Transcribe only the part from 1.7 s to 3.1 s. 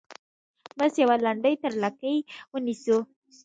لکۍ ونیسو.